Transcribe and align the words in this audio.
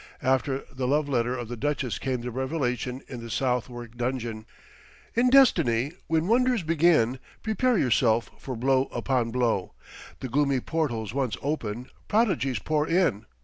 After 0.23 0.63
the 0.75 0.87
love 0.87 1.07
letter 1.07 1.37
of 1.37 1.47
the 1.47 1.55
duchess 1.55 1.99
came 1.99 2.21
the 2.21 2.31
revelation 2.31 3.03
in 3.07 3.19
the 3.21 3.29
Southwark 3.29 3.95
dungeon. 3.95 4.47
In 5.13 5.29
destiny, 5.29 5.91
when 6.07 6.27
wonders 6.27 6.63
begin, 6.63 7.19
prepare 7.43 7.77
yourself 7.77 8.31
for 8.39 8.55
blow 8.55 8.85
upon 8.85 9.29
blow. 9.29 9.73
The 10.19 10.27
gloomy 10.27 10.59
portals 10.59 11.13
once 11.13 11.37
open, 11.43 11.91
prodigies 12.07 12.57
pour 12.57 12.87
in. 12.87 13.27